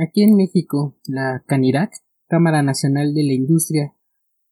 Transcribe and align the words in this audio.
Aquí 0.00 0.22
en 0.22 0.36
México, 0.36 0.96
la 1.06 1.42
CANIRAC, 1.48 1.90
Cámara 2.28 2.62
Nacional 2.62 3.14
de 3.14 3.24
la 3.24 3.32
Industria 3.32 3.96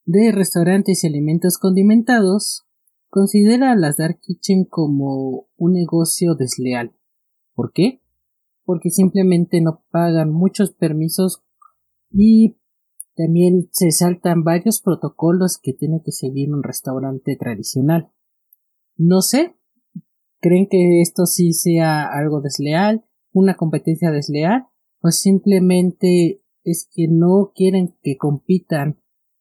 de 0.04 0.32
Restaurantes 0.32 1.04
y 1.04 1.06
Alimentos 1.06 1.58
Condimentados, 1.58 2.66
considera 3.10 3.70
a 3.70 3.76
las 3.76 3.96
Dark 3.96 4.18
Kitchen 4.20 4.64
como 4.64 5.46
un 5.56 5.72
negocio 5.72 6.34
desleal. 6.34 6.96
¿Por 7.54 7.72
qué? 7.72 8.02
Porque 8.64 8.90
simplemente 8.90 9.60
no 9.60 9.84
pagan 9.92 10.32
muchos 10.32 10.72
permisos 10.72 11.44
y 12.10 12.56
también 13.14 13.68
se 13.70 13.92
saltan 13.92 14.42
varios 14.42 14.80
protocolos 14.80 15.60
que 15.62 15.72
tiene 15.72 16.02
que 16.04 16.10
seguir 16.10 16.52
un 16.52 16.64
restaurante 16.64 17.36
tradicional. 17.36 18.10
No 18.96 19.22
sé, 19.22 19.54
¿creen 20.40 20.66
que 20.68 21.02
esto 21.02 21.24
sí 21.24 21.52
sea 21.52 22.04
algo 22.04 22.40
desleal, 22.40 23.04
una 23.32 23.54
competencia 23.54 24.10
desleal? 24.10 24.66
O 25.02 25.10
simplemente 25.10 26.42
es 26.64 26.88
que 26.92 27.06
no 27.08 27.52
quieren 27.54 27.94
que 28.02 28.16
compitan 28.16 29.00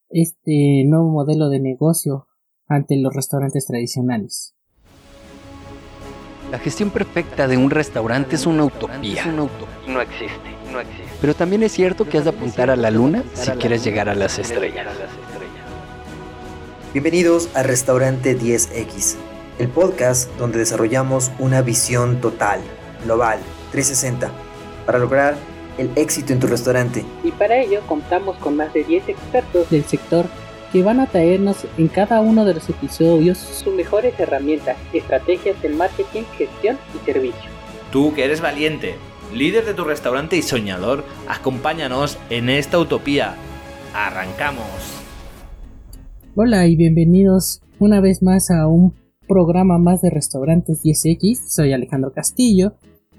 este 0.09 0.83
nuevo 0.85 1.09
modelo 1.09 1.49
de 1.49 1.59
negocio 1.59 2.27
ante 2.67 2.97
los 2.97 3.13
restaurantes 3.13 3.65
tradicionales. 3.65 4.55
La 6.51 6.59
gestión 6.59 6.91
perfecta 6.91 7.47
de 7.47 7.57
un 7.57 7.71
restaurante 7.71 8.35
es 8.35 8.45
una 8.45 8.65
utopía. 8.65 9.25
No 9.25 9.49
existe, 10.01 10.37
no 10.71 10.79
existe. 10.79 11.03
Pero 11.19 11.33
también 11.33 11.63
es 11.63 11.71
cierto 11.71 12.07
que 12.07 12.19
has 12.19 12.25
de 12.25 12.29
apuntar 12.29 12.69
a 12.69 12.75
la 12.75 12.91
luna 12.91 13.23
si 13.33 13.51
quieres 13.51 13.83
llegar 13.83 14.07
a 14.09 14.15
las 14.15 14.37
estrellas. 14.37 14.87
Bienvenidos 16.93 17.49
a 17.55 17.63
Restaurante 17.63 18.39
10X, 18.39 19.17
el 19.59 19.67
podcast 19.67 20.29
donde 20.37 20.59
desarrollamos 20.59 21.31
una 21.39 21.61
visión 21.61 22.21
total, 22.21 22.61
global, 23.03 23.39
360, 23.71 24.31
para 24.85 24.99
lograr 24.99 25.35
el 25.77 25.89
éxito 25.95 26.33
en 26.33 26.39
tu 26.39 26.47
restaurante. 26.47 27.03
Y 27.23 27.31
para 27.31 27.59
ello 27.59 27.81
contamos 27.87 28.37
con 28.37 28.55
más 28.55 28.73
de 28.73 28.83
10 28.83 29.09
expertos 29.09 29.69
del 29.69 29.83
sector 29.83 30.25
que 30.71 30.83
van 30.83 30.99
a 30.99 31.07
traernos 31.07 31.65
en 31.77 31.87
cada 31.87 32.21
uno 32.21 32.45
de 32.45 32.53
los 32.53 32.69
episodios 32.69 33.37
sus 33.37 33.73
mejores 33.73 34.19
herramientas, 34.19 34.77
estrategias 34.93 35.61
de 35.61 35.69
marketing, 35.69 36.23
gestión 36.37 36.77
y 36.93 37.05
servicio. 37.05 37.49
Tú 37.91 38.13
que 38.13 38.25
eres 38.25 38.41
valiente, 38.41 38.95
líder 39.33 39.65
de 39.65 39.73
tu 39.73 39.83
restaurante 39.83 40.37
y 40.37 40.41
soñador, 40.41 41.03
acompáñanos 41.27 42.17
en 42.29 42.49
esta 42.49 42.79
utopía. 42.79 43.35
¡Arrancamos! 43.93 44.65
Hola 46.35 46.67
y 46.67 46.75
bienvenidos 46.75 47.61
una 47.79 48.01
vez 48.01 48.21
más 48.21 48.51
a 48.51 48.67
un 48.67 48.93
programa 49.27 49.77
más 49.77 50.01
de 50.01 50.09
Restaurantes 50.09 50.83
10X. 50.83 51.47
Soy 51.47 51.71
Alejandro 51.71 52.11
Castillo 52.11 52.73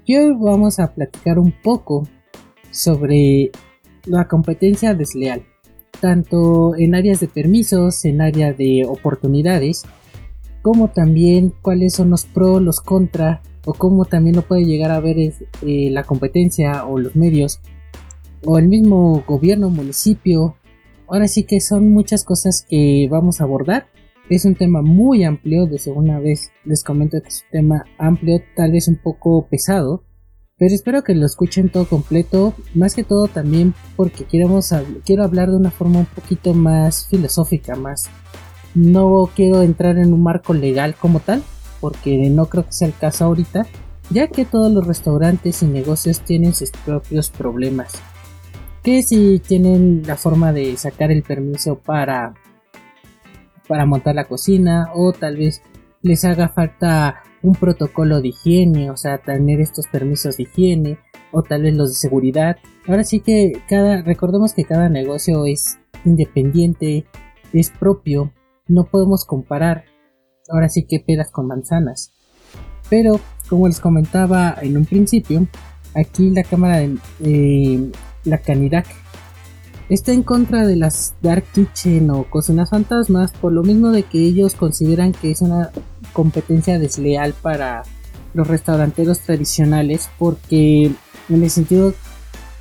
y 0.07 0.15
hoy 0.15 0.33
vamos 0.39 0.79
a 0.79 0.95
platicar 0.95 1.37
un 1.37 1.51
poco 1.51 2.07
sobre 2.71 3.51
la 4.05 4.25
competencia 4.29 4.93
desleal, 4.93 5.43
tanto 5.99 6.77
en 6.77 6.95
áreas 6.95 7.19
de 7.19 7.27
permisos, 7.27 8.05
en 8.05 8.21
área 8.21 8.53
de 8.53 8.85
oportunidades, 8.87 9.83
como 10.61 10.87
también 10.87 11.53
cuáles 11.61 11.93
son 11.93 12.09
los 12.09 12.23
pros, 12.23 12.61
los 12.61 12.79
contra, 12.79 13.41
o 13.65 13.73
cómo 13.73 14.05
también 14.05 14.37
lo 14.37 14.43
puede 14.43 14.63
llegar 14.63 14.91
a 14.91 15.01
ver 15.01 15.17
eh, 15.19 15.33
la 15.91 16.05
competencia 16.05 16.85
o 16.85 16.97
los 16.97 17.17
medios, 17.17 17.59
o 18.45 18.59
el 18.59 18.69
mismo 18.69 19.25
gobierno, 19.27 19.69
municipio. 19.69 20.55
Ahora 21.09 21.27
sí 21.27 21.43
que 21.43 21.59
son 21.59 21.91
muchas 21.91 22.23
cosas 22.23 22.65
que 22.67 23.09
vamos 23.11 23.41
a 23.41 23.43
abordar. 23.43 23.87
Es 24.29 24.43
un 24.43 24.55
tema 24.55 24.81
muy 24.81 25.23
amplio, 25.23 25.67
de 25.67 25.79
segunda 25.79 26.19
vez 26.19 26.51
les 26.65 26.83
comento 26.83 27.21
que 27.21 27.29
es 27.29 27.43
un 27.45 27.51
tema 27.51 27.85
amplio, 27.97 28.41
tal 28.57 28.73
vez 28.73 28.89
un 28.89 28.97
poco 28.97 29.47
pesado, 29.47 30.03
pero 30.57 30.75
espero 30.75 31.03
que 31.03 31.15
lo 31.15 31.25
escuchen 31.25 31.69
todo 31.69 31.87
completo, 31.87 32.53
más 32.75 32.93
que 32.93 33.05
todo 33.05 33.29
también 33.29 33.73
porque 33.95 34.25
quiero 34.25 35.23
hablar 35.23 35.49
de 35.49 35.55
una 35.55 35.71
forma 35.71 35.99
un 35.99 36.05
poquito 36.07 36.53
más 36.53 37.07
filosófica, 37.07 37.75
más... 37.75 38.09
No 38.75 39.29
quiero 39.33 39.61
entrar 39.61 39.97
en 39.97 40.11
un 40.11 40.21
marco 40.21 40.53
legal 40.53 40.95
como 40.95 41.19
tal, 41.21 41.41
porque 41.79 42.29
no 42.29 42.47
creo 42.47 42.65
que 42.65 42.73
sea 42.73 42.89
el 42.89 42.95
caso 42.95 43.25
ahorita, 43.25 43.65
ya 44.09 44.27
que 44.27 44.45
todos 44.45 44.71
los 44.71 44.85
restaurantes 44.85 45.63
y 45.63 45.67
negocios 45.67 46.19
tienen 46.19 46.53
sus 46.53 46.71
propios 46.71 47.29
problemas. 47.29 47.93
Que 48.83 49.03
si 49.03 49.39
tienen 49.39 50.03
la 50.05 50.17
forma 50.17 50.51
de 50.53 50.75
sacar 50.75 51.11
el 51.11 51.23
permiso 51.23 51.79
para 51.79 52.33
para 53.67 53.85
montar 53.85 54.15
la 54.15 54.25
cocina 54.25 54.89
o 54.93 55.11
tal 55.11 55.37
vez 55.37 55.61
les 56.01 56.23
haga 56.25 56.49
falta 56.49 57.21
un 57.41 57.53
protocolo 57.53 58.21
de 58.21 58.29
higiene, 58.29 58.91
o 58.91 58.97
sea, 58.97 59.19
tener 59.19 59.61
estos 59.61 59.87
permisos 59.87 60.37
de 60.37 60.43
higiene 60.43 60.99
o 61.31 61.43
tal 61.43 61.63
vez 61.63 61.75
los 61.75 61.89
de 61.89 61.95
seguridad. 61.95 62.57
Ahora 62.87 63.03
sí 63.03 63.19
que 63.19 63.61
cada, 63.69 64.01
recordemos 64.01 64.53
que 64.53 64.65
cada 64.65 64.89
negocio 64.89 65.45
es 65.45 65.77
independiente, 66.05 67.05
es 67.53 67.69
propio, 67.69 68.33
no 68.67 68.85
podemos 68.85 69.25
comparar. 69.25 69.85
Ahora 70.49 70.69
sí 70.69 70.85
que 70.87 70.99
pedas 70.99 71.31
con 71.31 71.47
manzanas. 71.47 72.13
Pero, 72.89 73.19
como 73.49 73.67
les 73.67 73.79
comentaba 73.79 74.55
en 74.61 74.77
un 74.77 74.85
principio, 74.85 75.45
aquí 75.93 76.29
la 76.29 76.43
cámara 76.43 76.77
de 76.77 76.97
eh, 77.23 77.91
la 78.23 78.37
Canirac 78.37 78.87
está 79.89 80.11
en 80.11 80.23
contra 80.23 80.65
de 80.65 80.75
las 80.75 81.13
Dark 81.21 81.45
Kitchen 81.53 82.09
o 82.11 82.23
cocinas 82.29 82.69
fantasmas 82.69 83.31
por 83.31 83.53
lo 83.53 83.63
mismo 83.63 83.91
de 83.91 84.03
que 84.03 84.19
ellos 84.19 84.55
consideran 84.55 85.13
que 85.13 85.31
es 85.31 85.41
una 85.41 85.71
competencia 86.13 86.77
desleal 86.77 87.33
para 87.33 87.83
los 88.33 88.47
restauranteros 88.47 89.19
tradicionales 89.21 90.09
porque 90.17 90.91
en 91.29 91.43
el 91.43 91.49
sentido 91.49 91.93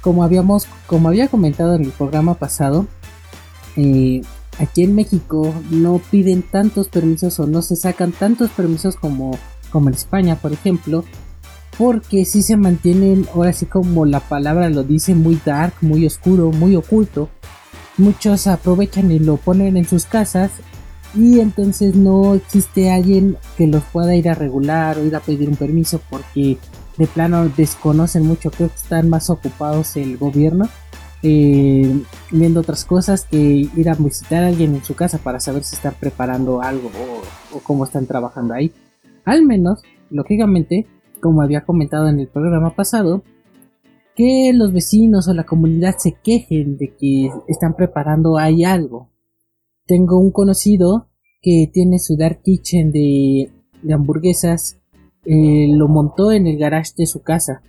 como 0.00 0.22
habíamos 0.22 0.66
como 0.86 1.08
había 1.08 1.28
comentado 1.28 1.74
en 1.74 1.84
el 1.84 1.90
programa 1.90 2.34
pasado 2.34 2.86
eh, 3.76 4.22
aquí 4.58 4.84
en 4.84 4.94
México 4.94 5.52
no 5.70 6.00
piden 6.10 6.42
tantos 6.42 6.88
permisos 6.88 7.40
o 7.40 7.46
no 7.46 7.60
se 7.62 7.76
sacan 7.76 8.12
tantos 8.12 8.50
permisos 8.50 8.96
como 8.96 9.36
como 9.70 9.88
en 9.88 9.94
España 9.94 10.36
por 10.36 10.52
ejemplo 10.52 11.04
porque 11.78 12.24
si 12.24 12.42
se 12.42 12.56
mantienen 12.56 13.26
ahora 13.34 13.52
sí 13.52 13.66
como 13.66 14.06
la 14.06 14.20
palabra 14.20 14.70
lo 14.70 14.82
dice 14.82 15.14
muy 15.14 15.38
dark 15.44 15.74
muy 15.80 16.06
oscuro 16.06 16.50
muy 16.50 16.76
oculto 16.76 17.28
muchos 17.98 18.46
aprovechan 18.46 19.10
y 19.10 19.18
lo 19.18 19.36
ponen 19.36 19.76
en 19.76 19.86
sus 19.86 20.04
casas 20.04 20.50
y 21.14 21.40
entonces 21.40 21.94
no 21.94 22.34
existe 22.34 22.90
alguien 22.90 23.36
que 23.56 23.66
los 23.66 23.82
pueda 23.84 24.14
ir 24.14 24.28
a 24.28 24.34
regular 24.34 24.98
o 24.98 25.04
ir 25.04 25.16
a 25.16 25.20
pedir 25.20 25.48
un 25.48 25.56
permiso 25.56 26.00
porque 26.10 26.58
de 26.98 27.06
plano 27.06 27.48
desconocen 27.48 28.26
mucho, 28.26 28.50
creo 28.50 28.68
que 28.68 28.76
están 28.76 29.08
más 29.08 29.28
ocupados 29.30 29.96
el 29.96 30.16
gobierno 30.16 30.68
eh, 31.22 32.02
viendo 32.30 32.60
otras 32.60 32.84
cosas 32.84 33.26
que 33.30 33.36
ir 33.38 33.88
a 33.88 33.94
visitar 33.94 34.44
a 34.44 34.48
alguien 34.48 34.74
en 34.74 34.84
su 34.84 34.94
casa 34.94 35.18
para 35.18 35.40
saber 35.40 35.64
si 35.64 35.76
están 35.76 35.94
preparando 35.98 36.62
algo 36.62 36.88
o, 36.88 37.56
o 37.56 37.60
cómo 37.60 37.84
están 37.84 38.06
trabajando 38.06 38.54
ahí. 38.54 38.72
Al 39.24 39.42
menos, 39.42 39.82
lógicamente, 40.10 40.86
como 41.20 41.42
había 41.42 41.64
comentado 41.64 42.08
en 42.08 42.20
el 42.20 42.28
programa 42.28 42.74
pasado, 42.74 43.22
que 44.14 44.52
los 44.54 44.72
vecinos 44.72 45.28
o 45.28 45.34
la 45.34 45.44
comunidad 45.44 45.96
se 45.98 46.12
quejen 46.12 46.76
de 46.78 46.94
que 46.96 47.30
están 47.48 47.74
preparando 47.74 48.38
ahí 48.38 48.64
algo 48.64 49.10
tengo 49.86 50.18
un 50.18 50.32
conocido 50.32 51.08
que 51.40 51.70
tiene 51.72 51.98
su 51.98 52.16
dark 52.16 52.42
kitchen 52.42 52.90
de, 52.90 53.50
hamburguesas. 53.92 54.78
Eh, 55.24 55.68
lo 55.70 55.88
montó 55.88 56.32
en 56.32 56.46
el 56.46 56.58
garage 56.58 56.92
de 56.96 57.06
su 57.06 57.22
casa. 57.22 57.62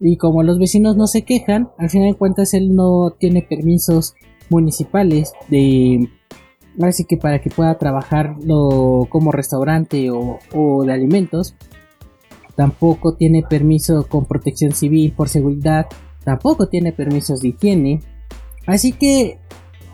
Y 0.00 0.16
como 0.16 0.42
los 0.42 0.58
vecinos 0.58 0.96
no 0.96 1.06
se 1.06 1.22
quejan, 1.22 1.70
al 1.78 1.90
final 1.90 2.12
de 2.12 2.18
cuentas 2.18 2.54
él 2.54 2.74
no 2.74 3.14
tiene 3.18 3.42
permisos 3.42 4.14
municipales 4.50 5.32
de 5.48 6.08
así 6.82 7.04
que 7.04 7.16
para 7.16 7.40
que 7.40 7.50
pueda 7.50 7.78
trabajar 7.78 8.34
como 9.08 9.32
restaurante 9.32 10.10
o, 10.10 10.84
de 10.84 10.92
alimentos 10.92 11.54
tampoco 12.56 13.14
tiene 13.14 13.42
permiso 13.42 14.06
con 14.08 14.26
protección 14.26 14.72
civil 14.72 15.12
por 15.12 15.28
seguridad 15.28 15.86
tampoco 16.24 16.68
tiene 16.68 16.92
permisos 16.92 17.40
de 17.40 17.48
higiene 17.48 18.00
así 18.66 18.92
que 18.92 19.38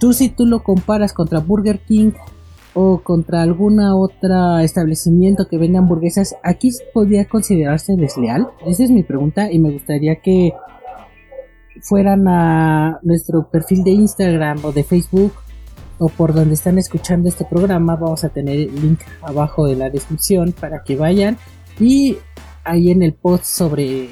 Tú 0.01 0.15
si 0.15 0.31
tú 0.31 0.47
lo 0.47 0.65
comparas 0.65 1.12
contra 1.12 1.41
Burger 1.41 1.79
King 1.79 2.12
o 2.73 3.03
contra 3.03 3.43
alguna 3.43 3.95
otra 3.95 4.65
establecimiento 4.65 5.47
que 5.47 5.59
venda 5.59 5.79
hamburguesas, 5.79 6.37
aquí 6.43 6.73
podría 6.95 7.27
considerarse 7.27 7.97
desleal. 7.97 8.49
Esa 8.67 8.85
es 8.85 8.91
mi 8.91 9.03
pregunta 9.03 9.53
y 9.53 9.59
me 9.59 9.71
gustaría 9.71 10.17
que 10.17 10.55
fueran 11.83 12.27
a 12.29 12.99
nuestro 13.03 13.51
perfil 13.51 13.85
de 13.85 13.91
Instagram 13.91 14.65
o 14.65 14.73
de 14.73 14.85
Facebook 14.85 15.35
o 15.99 16.09
por 16.09 16.33
donde 16.33 16.55
están 16.55 16.79
escuchando 16.79 17.29
este 17.29 17.45
programa. 17.45 17.97
Vamos 17.97 18.25
a 18.25 18.31
tener 18.31 18.57
el 18.57 18.75
link 18.81 19.01
abajo 19.21 19.67
de 19.67 19.77
la 19.77 19.91
descripción 19.91 20.55
para 20.59 20.83
que 20.83 20.97
vayan 20.97 21.37
y 21.79 22.17
ahí 22.71 22.91
en 22.91 23.03
el 23.03 23.15
post 23.15 23.45
sobre 23.45 24.09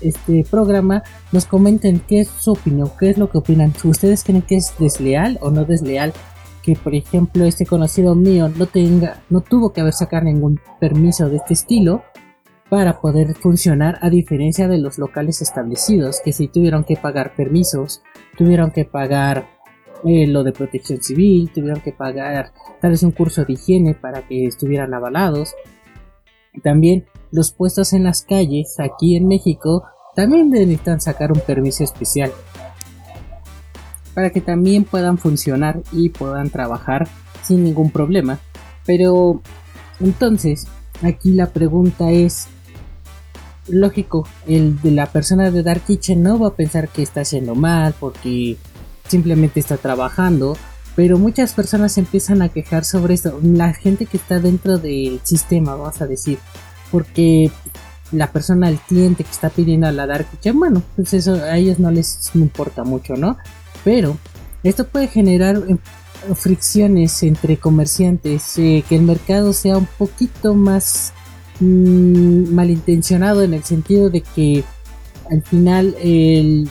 este 0.00 0.44
programa 0.48 1.02
nos 1.32 1.46
comenten 1.46 2.00
qué 2.00 2.20
es 2.20 2.28
su 2.28 2.52
opinión, 2.52 2.90
qué 2.98 3.10
es 3.10 3.18
lo 3.18 3.30
que 3.30 3.38
opinan. 3.38 3.72
¿Ustedes 3.84 4.24
creen 4.24 4.42
que 4.42 4.56
es 4.56 4.74
desleal 4.78 5.38
o 5.40 5.50
no 5.50 5.64
desleal? 5.64 6.12
Que 6.62 6.74
por 6.74 6.94
ejemplo 6.94 7.44
este 7.44 7.66
conocido 7.66 8.14
mío 8.14 8.48
no 8.48 8.66
tenga, 8.66 9.22
no 9.30 9.40
tuvo 9.40 9.72
que 9.72 9.80
haber 9.80 9.92
sacado 9.92 10.24
ningún 10.24 10.60
permiso 10.80 11.28
de 11.28 11.36
este 11.36 11.54
estilo 11.54 12.02
para 12.68 13.00
poder 13.00 13.34
funcionar 13.34 13.98
a 14.02 14.10
diferencia 14.10 14.68
de 14.68 14.78
los 14.78 14.98
locales 14.98 15.40
establecidos 15.40 16.20
que 16.22 16.32
si 16.32 16.48
tuvieron 16.48 16.84
que 16.84 16.96
pagar 16.96 17.34
permisos, 17.34 18.02
tuvieron 18.36 18.70
que 18.70 18.84
pagar 18.84 19.48
eh, 20.04 20.26
lo 20.26 20.44
de 20.44 20.52
protección 20.52 21.02
civil, 21.02 21.50
tuvieron 21.52 21.80
que 21.80 21.92
pagar 21.92 22.52
tal 22.80 22.90
vez 22.90 23.02
un 23.02 23.12
curso 23.12 23.44
de 23.44 23.54
higiene 23.54 23.94
para 23.94 24.26
que 24.28 24.46
estuvieran 24.46 24.92
avalados. 24.92 25.54
También 26.62 27.06
los 27.30 27.52
puestos 27.52 27.92
en 27.92 28.04
las 28.04 28.22
calles 28.22 28.78
aquí 28.80 29.16
en 29.16 29.28
México 29.28 29.84
también 30.14 30.50
necesitan 30.50 31.00
sacar 31.00 31.32
un 31.32 31.40
permiso 31.40 31.84
especial 31.84 32.32
para 34.14 34.30
que 34.30 34.40
también 34.40 34.82
puedan 34.82 35.16
funcionar 35.16 35.80
y 35.92 36.08
puedan 36.08 36.50
trabajar 36.50 37.06
sin 37.44 37.62
ningún 37.62 37.92
problema. 37.92 38.40
Pero 38.84 39.42
entonces, 40.00 40.66
aquí 41.02 41.30
la 41.30 41.50
pregunta 41.50 42.10
es, 42.10 42.48
lógico, 43.68 44.26
el 44.48 44.80
de 44.82 44.90
la 44.90 45.06
persona 45.06 45.52
de 45.52 45.62
Dark 45.62 45.82
Kitchen 45.84 46.22
no 46.22 46.38
va 46.38 46.48
a 46.48 46.56
pensar 46.56 46.88
que 46.88 47.02
está 47.02 47.20
haciendo 47.20 47.54
mal 47.54 47.94
porque 48.00 48.56
simplemente 49.06 49.60
está 49.60 49.76
trabajando, 49.76 50.56
pero 50.96 51.16
muchas 51.16 51.52
personas 51.52 51.96
empiezan 51.96 52.42
a 52.42 52.48
quejar 52.48 52.84
sobre 52.84 53.14
esto, 53.14 53.38
la 53.42 53.72
gente 53.72 54.06
que 54.06 54.16
está 54.16 54.40
dentro 54.40 54.78
del 54.78 55.20
sistema, 55.22 55.76
vamos 55.76 56.00
a 56.02 56.08
decir, 56.08 56.38
porque 56.90 57.50
la 58.12 58.32
persona, 58.32 58.68
el 58.68 58.78
cliente 58.78 59.24
que 59.24 59.30
está 59.30 59.50
pidiendo 59.50 59.86
a 59.86 59.92
la 59.92 60.06
Dark 60.06 60.26
Kitchen, 60.30 60.58
bueno, 60.58 60.82
pues 60.96 61.12
eso 61.14 61.34
a 61.34 61.56
ellos 61.56 61.78
no 61.78 61.90
les 61.90 62.30
importa 62.34 62.84
mucho, 62.84 63.14
¿no? 63.16 63.36
Pero 63.84 64.16
esto 64.62 64.86
puede 64.86 65.08
generar 65.08 65.62
eh, 65.68 65.76
fricciones 66.34 67.22
entre 67.22 67.58
comerciantes, 67.58 68.58
eh, 68.58 68.84
que 68.88 68.96
el 68.96 69.02
mercado 69.02 69.52
sea 69.52 69.76
un 69.76 69.86
poquito 69.98 70.54
más 70.54 71.12
mm, 71.60 72.52
malintencionado 72.54 73.42
en 73.42 73.54
el 73.54 73.64
sentido 73.64 74.10
de 74.10 74.22
que 74.22 74.64
al 75.30 75.42
final 75.42 75.94
el, 76.00 76.68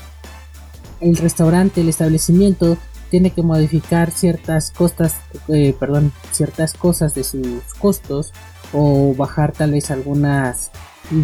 el 0.99 1.17
restaurante, 1.17 1.81
el 1.81 1.89
establecimiento 1.89 2.77
tiene 3.09 3.31
que 3.31 3.41
modificar 3.41 4.11
ciertas 4.11 4.71
costas, 4.71 5.15
eh, 5.47 5.75
perdón, 5.79 6.11
ciertas 6.31 6.73
cosas 6.73 7.13
de 7.13 7.23
sus 7.23 7.73
costos 7.79 8.33
o 8.73 9.13
bajar 9.15 9.53
tal 9.53 9.71
vez 9.71 9.91
algunas 9.91 10.71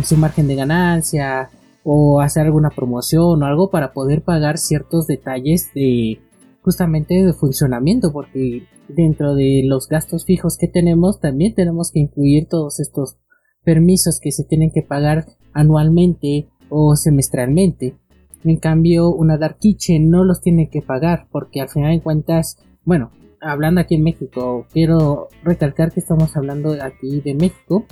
su 0.03 0.17
margen 0.17 0.47
de 0.47 0.55
ganancia 0.55 1.49
o 1.83 2.21
hacer 2.21 2.45
alguna 2.45 2.69
promoción 2.69 3.43
o 3.43 3.45
algo 3.45 3.69
para 3.69 3.93
poder 3.93 4.23
pagar 4.23 4.57
ciertos 4.57 5.07
detalles 5.07 5.73
de 5.73 6.19
justamente 6.61 7.25
de 7.25 7.33
funcionamiento 7.33 8.13
porque 8.13 8.63
dentro 8.87 9.35
de 9.35 9.63
los 9.65 9.87
gastos 9.89 10.25
fijos 10.25 10.57
que 10.57 10.67
tenemos 10.67 11.19
también 11.19 11.53
tenemos 11.53 11.91
que 11.91 11.99
incluir 11.99 12.47
todos 12.47 12.79
estos 12.79 13.17
permisos 13.63 14.19
que 14.21 14.31
se 14.31 14.45
tienen 14.45 14.71
que 14.71 14.81
pagar 14.81 15.25
anualmente 15.53 16.49
o 16.69 16.95
semestralmente. 16.95 17.95
En 18.43 18.57
cambio 18.57 19.09
una 19.09 19.37
dark 19.37 19.57
kitchen 19.59 20.09
no 20.09 20.23
los 20.23 20.41
tiene 20.41 20.69
que 20.69 20.81
pagar 20.81 21.27
porque 21.31 21.61
al 21.61 21.69
final 21.69 21.95
de 21.95 22.01
cuentas 22.01 22.57
bueno 22.85 23.11
hablando 23.43 23.81
aquí 23.81 23.95
en 23.95 24.03
México 24.03 24.65
quiero 24.71 25.29
recalcar 25.43 25.91
que 25.91 25.99
estamos 25.99 26.35
hablando 26.35 26.77
aquí 26.81 27.21
de 27.21 27.33
México 27.33 27.85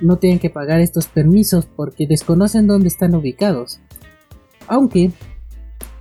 no 0.00 0.16
tienen 0.16 0.38
que 0.38 0.50
pagar 0.50 0.80
estos 0.80 1.06
permisos 1.06 1.66
porque 1.66 2.06
desconocen 2.06 2.66
dónde 2.66 2.88
están 2.88 3.14
ubicados. 3.14 3.80
Aunque, 4.66 5.10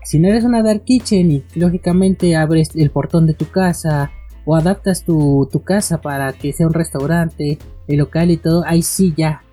si 0.04 0.20
no 0.20 0.28
eres 0.28 0.44
una 0.44 0.64
Dark 0.64 0.84
Kitchen 0.84 1.32
y 1.32 1.44
lógicamente 1.56 2.36
abres 2.36 2.72
el 2.76 2.92
portón 2.92 3.28
de 3.28 3.34
tu 3.34 3.50
casa 3.50 4.12
o 4.46 4.56
adaptas 4.56 5.04
tu, 5.06 5.50
casa 5.66 6.02
para 6.02 6.34
que 6.34 6.54
sea 6.54 6.68
un 6.68 6.74
restaurante, 6.74 7.58
el 7.88 7.98
local 7.98 8.32
y 8.32 8.38
todo, 8.38 8.64
ahí 8.66 8.82
sí 8.82 9.14
ya. 9.16 9.44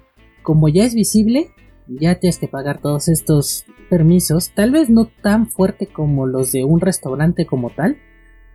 Como 0.42 0.68
ya 0.68 0.84
es 0.84 0.94
visible, 0.94 1.50
ya 1.86 2.16
tienes 2.16 2.38
que 2.38 2.48
pagar 2.48 2.80
todos 2.80 3.08
estos 3.08 3.64
permisos, 3.88 4.50
tal 4.50 4.70
vez 4.70 4.88
no 4.90 5.06
tan 5.06 5.48
fuerte 5.48 5.86
como 5.86 6.26
los 6.26 6.52
de 6.52 6.64
un 6.64 6.80
restaurante 6.80 7.46
como 7.46 7.70
tal, 7.70 7.98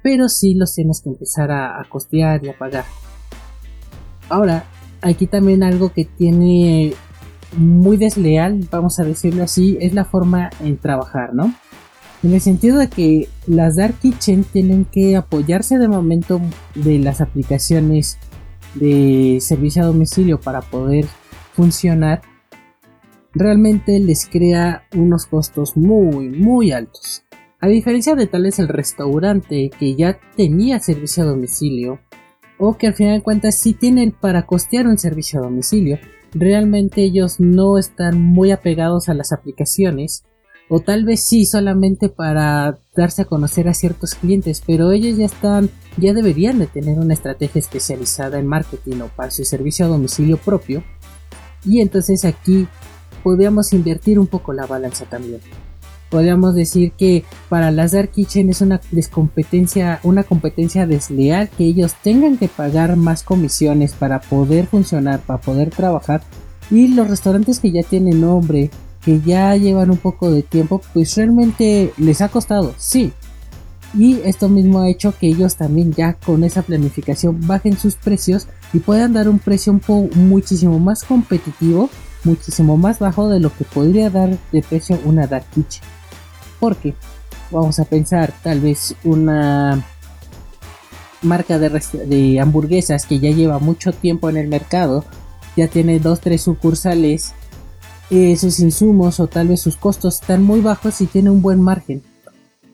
pero 0.05 0.29
sí 0.29 0.53
los 0.53 0.75
tienes 0.75 1.01
que 1.01 1.09
empezar 1.09 1.49
a, 1.51 1.83
costear 1.89 2.45
y 2.45 2.49
a 2.49 2.55
pagar. 2.55 2.85
Ahora, 4.29 4.65
aquí 5.01 5.25
también 5.25 5.63
algo 5.63 5.91
que 5.93 6.05
tiene 6.05 6.93
muy 7.57 7.97
desleal, 7.97 8.67
vamos 8.69 8.99
a 8.99 9.03
decirlo 9.03 9.41
así, 9.41 9.79
es 9.81 9.95
la 9.95 10.05
forma 10.05 10.51
en 10.59 10.77
trabajar, 10.77 11.33
¿no? 11.33 11.51
En 12.21 12.35
el 12.35 12.39
sentido 12.39 12.77
de 12.77 12.87
que 12.87 13.29
las 13.47 13.77
Dark 13.77 13.95
Kitchen 13.99 14.43
tienen 14.43 14.85
que 14.85 15.15
apoyarse 15.15 15.79
de 15.79 15.87
momento 15.87 16.39
de 16.75 16.99
las 16.99 17.19
aplicaciones 17.19 18.19
de 18.75 19.39
servicio 19.41 19.81
a 19.81 19.87
domicilio 19.87 20.39
para 20.39 20.61
poder 20.61 21.07
funcionar, 21.53 22.21
realmente 23.33 23.99
les 23.99 24.27
crea 24.27 24.83
unos 24.95 25.25
costos 25.25 25.75
muy, 25.75 26.29
muy 26.29 26.71
altos. 26.71 27.24
A 27.61 27.67
diferencia 27.67 28.15
de 28.15 28.27
tal 28.27 28.43
vez 28.43 28.59
el 28.59 28.67
restaurante 28.67 29.71
que 29.79 29.95
ya 29.95 30.19
tenía 30.35 30.79
servicio 30.79 31.23
a 31.23 31.27
domicilio, 31.27 31.99
o 32.57 32.77
que 32.77 32.87
al 32.87 32.93
final 32.93 33.17
de 33.17 33.23
cuentas 33.23 33.55
sí 33.55 33.73
tienen 33.73 34.11
para 34.11 34.45
costear 34.45 34.87
un 34.87 34.97
servicio 34.97 35.39
a 35.39 35.43
domicilio. 35.43 35.99
Realmente 36.33 37.03
ellos 37.03 37.39
no 37.39 37.77
están 37.77 38.21
muy 38.21 38.51
apegados 38.51 39.09
a 39.09 39.13
las 39.13 39.31
aplicaciones 39.31 40.23
o 40.67 40.79
tal 40.79 41.05
vez 41.05 41.23
sí 41.23 41.45
solamente 41.45 42.09
para 42.09 42.79
darse 42.95 43.21
a 43.21 43.25
conocer 43.25 43.67
a 43.67 43.75
ciertos 43.75 44.15
clientes, 44.15 44.63
pero 44.65 44.91
ellos 44.91 45.17
ya 45.17 45.25
están, 45.25 45.69
ya 45.97 46.13
deberían 46.13 46.57
de 46.57 46.65
tener 46.65 46.97
una 46.97 47.13
estrategia 47.13 47.59
especializada 47.59 48.39
en 48.39 48.47
marketing 48.47 49.01
o 49.01 49.07
para 49.09 49.29
su 49.29 49.45
servicio 49.45 49.85
a 49.85 49.89
domicilio 49.89 50.37
propio. 50.37 50.83
Y 51.63 51.81
entonces 51.81 52.25
aquí 52.25 52.67
podríamos 53.23 53.73
invertir 53.73 54.17
un 54.17 54.27
poco 54.27 54.53
la 54.53 54.65
balanza 54.65 55.05
también 55.05 55.41
podríamos 56.15 56.55
decir 56.55 56.93
que 56.93 57.25
para 57.49 57.71
las 57.71 57.91
Dark 57.91 58.11
Kitchen 58.11 58.49
es 58.49 58.61
una 58.61 58.79
descompetencia, 58.91 59.99
una 60.03 60.23
competencia 60.23 60.87
desleal 60.87 61.49
que 61.49 61.65
ellos 61.65 61.93
tengan 62.01 62.37
que 62.37 62.47
pagar 62.47 62.95
más 62.95 63.21
comisiones 63.21 63.91
para 63.91 64.21
poder 64.21 64.65
funcionar, 64.65 65.19
para 65.19 65.41
poder 65.41 65.71
trabajar 65.71 66.21
y 66.71 66.87
los 66.87 67.09
restaurantes 67.09 67.59
que 67.59 67.71
ya 67.71 67.83
tienen 67.83 68.21
nombre, 68.21 68.69
que 69.03 69.19
ya 69.19 69.57
llevan 69.57 69.91
un 69.91 69.97
poco 69.97 70.31
de 70.31 70.41
tiempo, 70.41 70.79
pues 70.93 71.17
realmente 71.17 71.91
les 71.97 72.21
ha 72.21 72.29
costado, 72.29 72.73
sí. 72.77 73.11
Y 73.93 74.21
esto 74.23 74.47
mismo 74.47 74.79
ha 74.79 74.87
hecho 74.87 75.13
que 75.19 75.27
ellos 75.27 75.57
también 75.57 75.91
ya 75.91 76.13
con 76.13 76.45
esa 76.45 76.61
planificación 76.61 77.45
bajen 77.45 77.77
sus 77.77 77.95
precios 77.95 78.47
y 78.71 78.79
puedan 78.79 79.11
dar 79.11 79.27
un 79.27 79.39
precio 79.39 79.77
muchísimo 80.15 80.79
más 80.79 81.03
competitivo, 81.03 81.89
muchísimo 82.23 82.77
más 82.77 82.99
bajo 82.99 83.27
de 83.27 83.41
lo 83.41 83.53
que 83.53 83.65
podría 83.65 84.09
dar 84.09 84.37
de 84.53 84.61
precio 84.61 84.97
una 85.03 85.27
Dark 85.27 85.47
Kitchen. 85.53 85.94
Porque 86.65 86.95
vamos 87.51 87.77
a 87.77 87.85
pensar 87.85 88.33
tal 88.41 88.59
vez 88.59 88.95
una 89.03 89.85
marca 91.21 91.59
de, 91.59 92.39
hamburguesas 92.39 93.05
que 93.05 93.19
ya 93.19 93.29
lleva 93.29 93.59
mucho 93.59 93.91
tiempo 93.91 94.31
en 94.31 94.37
el 94.37 94.47
mercado, 94.47 95.05
ya 95.55 95.67
tiene 95.67 95.99
dos, 95.99 96.21
tres 96.21 96.41
sucursales, 96.41 97.35
sus 98.09 98.59
insumos 98.59 99.19
o 99.19 99.27
tal 99.27 99.49
vez 99.49 99.61
sus 99.61 99.77
costos 99.77 100.21
están 100.21 100.41
muy 100.41 100.59
bajos 100.61 101.01
y 101.01 101.05
tiene 101.05 101.29
un 101.29 101.43
buen 101.43 101.61
margen. 101.61 102.01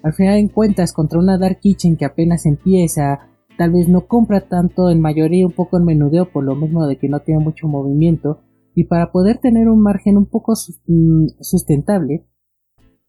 Al 0.03 0.13
final 0.13 0.37
en 0.37 0.47
cuentas 0.47 0.93
contra 0.93 1.19
una 1.19 1.37
Dark 1.37 1.59
Kitchen 1.59 1.97
que 1.97 2.05
apenas 2.05 2.45
empieza, 2.45 3.27
tal 3.57 3.71
vez 3.71 3.89
no 3.89 4.07
compra 4.07 4.47
tanto, 4.47 4.89
en 4.89 5.01
mayoría 5.01 5.45
un 5.45 5.51
poco 5.51 5.77
en 5.77 5.83
menudeo 5.83 6.31
por 6.31 6.45
lo 6.45 6.55
mismo 6.55 6.87
de 6.87 6.97
que 6.97 7.09
no 7.09 7.19
tiene 7.19 7.43
mucho 7.43 7.67
movimiento, 7.67 8.39
y 8.73 8.85
para 8.85 9.11
poder 9.11 9.39
tener 9.39 9.67
un 9.67 9.81
margen 9.81 10.15
un 10.15 10.27
poco 10.27 10.53
mm, 10.87 11.25
sustentable, 11.41 12.25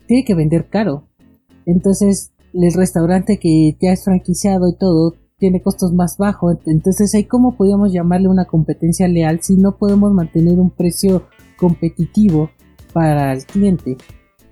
tiene 0.07 0.25
que 0.25 0.35
vender 0.35 0.69
caro. 0.69 1.09
Entonces, 1.67 2.33
el 2.53 2.73
restaurante 2.75 3.39
que 3.39 3.77
ya 3.81 3.93
es 3.93 4.05
franquiciado 4.05 4.69
y 4.69 4.77
todo 4.77 5.15
tiene 5.39 5.63
costos 5.63 5.93
más 5.93 6.19
bajos. 6.19 6.57
Entonces, 6.67 7.15
ahí 7.15 7.25
cómo 7.25 7.57
podríamos 7.57 7.93
llamarle 7.93 8.29
una 8.29 8.45
competencia 8.45 9.09
leal 9.09 9.41
si 9.43 9.57
no 9.57 9.77
podemos 9.77 10.13
mantener 10.13 10.59
un 10.59 10.71
precio 10.71 11.25
competitivo 11.57 12.51
para 12.93 13.33
el 13.33 13.45
cliente. 13.45 13.97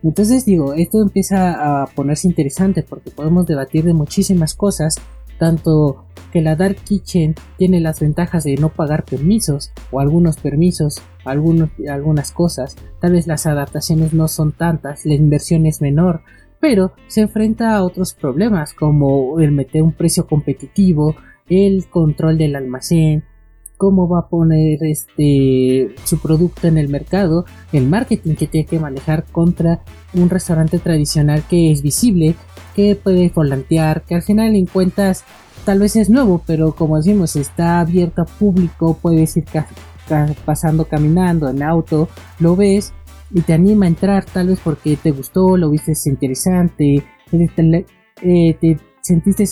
Entonces 0.02 0.46
digo, 0.46 0.72
esto 0.74 1.02
empieza 1.02 1.82
a 1.82 1.86
ponerse 1.86 2.26
interesante 2.26 2.82
porque 2.82 3.10
podemos 3.10 3.46
debatir 3.46 3.84
de 3.84 3.92
muchísimas 3.92 4.54
cosas, 4.54 4.94
tanto 5.40 6.04
que 6.32 6.42
la 6.42 6.54
Dark 6.54 6.76
Kitchen 6.84 7.34
tiene 7.56 7.80
las 7.80 7.98
ventajas 7.98 8.44
de 8.44 8.54
no 8.56 8.68
pagar 8.68 9.04
permisos 9.04 9.72
o 9.90 9.98
algunos 9.98 10.36
permisos 10.36 11.02
algunas 11.24 12.30
cosas. 12.32 12.76
Tal 13.00 13.12
vez 13.12 13.26
las 13.26 13.46
adaptaciones 13.46 14.12
no 14.12 14.28
son 14.28 14.52
tantas, 14.52 15.04
la 15.06 15.14
inversión 15.14 15.66
es 15.66 15.80
menor, 15.80 16.22
pero 16.60 16.92
se 17.08 17.22
enfrenta 17.22 17.74
a 17.74 17.82
otros 17.82 18.14
problemas 18.14 18.74
como 18.74 19.40
el 19.40 19.50
meter 19.50 19.82
un 19.82 19.92
precio 19.92 20.26
competitivo, 20.26 21.16
el 21.48 21.86
control 21.88 22.38
del 22.38 22.54
almacén, 22.54 23.24
cómo 23.76 24.06
va 24.06 24.18
a 24.18 24.28
poner 24.28 24.84
este 24.84 25.94
su 26.04 26.20
producto 26.20 26.68
en 26.68 26.76
el 26.76 26.90
mercado, 26.90 27.46
el 27.72 27.86
marketing 27.86 28.34
que 28.34 28.46
tiene 28.46 28.66
que 28.66 28.78
manejar 28.78 29.24
contra 29.32 29.80
un 30.12 30.28
restaurante 30.28 30.78
tradicional 30.78 31.44
que 31.48 31.72
es 31.72 31.80
visible, 31.80 32.34
que 32.74 32.94
puede 32.96 33.30
volantear, 33.34 34.02
que 34.02 34.14
al 34.14 34.22
final 34.22 34.54
en 34.54 34.66
cuentas 34.66 35.24
tal 35.64 35.80
vez 35.80 35.96
es 35.96 36.10
nuevo, 36.10 36.42
pero 36.46 36.74
como 36.74 36.96
decimos 36.96 37.36
está 37.36 37.80
abierto 37.80 38.22
a 38.22 38.26
público, 38.26 38.98
puede 39.00 39.20
decir 39.20 39.44
pasando 40.44 40.86
caminando 40.86 41.48
en 41.48 41.62
auto, 41.62 42.08
lo 42.38 42.56
ves 42.56 42.92
y 43.32 43.42
te 43.42 43.52
anima 43.52 43.84
a 43.86 43.88
entrar 43.88 44.24
tal 44.24 44.48
vez 44.48 44.60
porque 44.62 44.96
te 44.96 45.12
gustó, 45.12 45.56
lo 45.56 45.70
viste 45.70 45.92
interesante, 46.06 47.04
te, 47.30 47.86
eh, 48.22 48.56
te 48.60 48.78
sentiste 49.02 49.44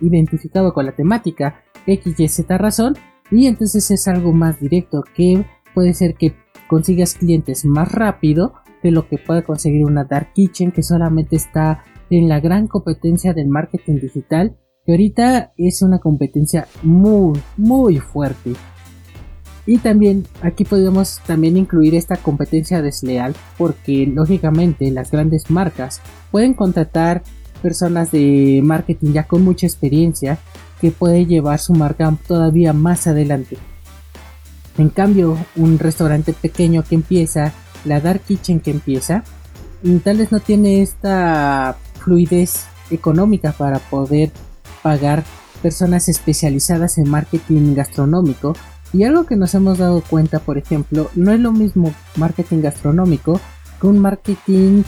identificado 0.00 0.72
con 0.72 0.86
la 0.86 0.92
temática 0.92 1.62
X, 1.86 2.18
Y, 2.18 2.28
Z 2.28 2.58
razón 2.58 2.96
y 3.30 3.46
entonces 3.46 3.90
es 3.90 4.08
algo 4.08 4.32
más 4.32 4.60
directo 4.60 5.04
que 5.14 5.44
puede 5.74 5.92
ser 5.92 6.14
que 6.14 6.34
consigas 6.68 7.14
clientes 7.14 7.64
más 7.64 7.92
rápido 7.92 8.54
de 8.82 8.90
lo 8.90 9.08
que 9.08 9.18
puede 9.18 9.42
conseguir 9.42 9.84
una 9.84 10.04
Dark 10.04 10.32
Kitchen 10.34 10.72
que 10.72 10.82
solamente 10.82 11.36
está 11.36 11.84
en 12.10 12.28
la 12.28 12.40
gran 12.40 12.66
competencia 12.66 13.34
del 13.34 13.48
marketing 13.48 14.00
digital 14.00 14.56
que 14.84 14.92
ahorita 14.92 15.52
es 15.56 15.82
una 15.82 15.98
competencia 15.98 16.66
muy 16.82 17.38
muy 17.56 17.98
fuerte 17.98 18.52
y 19.66 19.76
también 19.76 20.26
aquí 20.40 20.64
podemos 20.64 21.20
también 21.26 21.58
incluir 21.58 21.94
esta 21.94 22.16
competencia 22.16 22.80
desleal 22.80 23.34
porque 23.58 24.06
lógicamente 24.06 24.90
las 24.90 25.10
grandes 25.10 25.50
marcas 25.50 26.00
pueden 26.30 26.54
contratar 26.54 27.22
personas 27.60 28.10
de 28.10 28.60
marketing 28.64 29.12
ya 29.12 29.24
con 29.24 29.44
mucha 29.44 29.66
experiencia 29.66 30.38
que 30.80 30.90
puede 30.90 31.26
llevar 31.26 31.58
su 31.58 31.74
marca 31.74 32.16
todavía 32.26 32.72
más 32.72 33.06
adelante. 33.06 33.58
En 34.78 34.90
cambio, 34.90 35.36
un 35.56 35.78
restaurante 35.78 36.32
pequeño 36.32 36.84
que 36.84 36.94
empieza, 36.94 37.52
la 37.84 38.00
Dark 38.00 38.22
Kitchen 38.22 38.60
que 38.60 38.70
empieza, 38.70 39.24
mm, 39.82 39.98
tal 39.98 40.18
vez 40.18 40.30
no 40.30 40.40
tiene 40.40 40.82
esta 40.82 41.76
fluidez 42.08 42.64
económica 42.90 43.52
para 43.52 43.78
poder 43.78 44.30
pagar 44.82 45.24
personas 45.60 46.08
especializadas 46.08 46.96
en 46.96 47.08
marketing 47.10 47.74
gastronómico 47.74 48.54
y 48.94 49.04
algo 49.04 49.26
que 49.26 49.36
nos 49.36 49.54
hemos 49.54 49.76
dado 49.76 50.00
cuenta, 50.00 50.38
por 50.38 50.56
ejemplo, 50.56 51.10
no 51.14 51.32
es 51.32 51.40
lo 51.40 51.52
mismo 51.52 51.92
marketing 52.16 52.62
gastronómico 52.62 53.40
que 53.78 53.86
un 53.86 53.98
marketing 53.98 54.84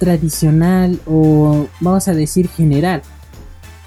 tradicional 0.00 0.98
o 1.06 1.68
vamos 1.80 2.08
a 2.08 2.14
decir 2.14 2.48
general, 2.48 3.02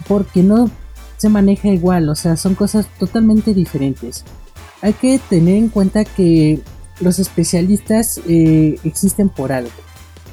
porque 0.07 0.41
no 0.41 0.71
se 1.17 1.27
maneja 1.27 1.67
igual, 1.67 2.07
o 2.07 2.15
sea, 2.15 2.37
son 2.37 2.55
cosas 2.55 2.87
totalmente 2.97 3.53
diferentes. 3.53 4.23
Hay 4.81 4.93
que 4.93 5.19
tener 5.29 5.55
en 5.55 5.67
cuenta 5.67 6.05
que 6.05 6.61
los 7.01 7.19
especialistas 7.19 8.21
eh, 8.29 8.79
existen 8.85 9.27
por 9.27 9.51
algo. 9.51 9.71